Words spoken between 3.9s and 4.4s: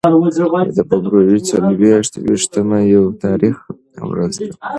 ورځ